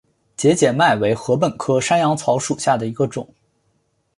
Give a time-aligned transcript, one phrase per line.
[0.35, 3.35] 节节麦为禾本科山羊草属下的一个种。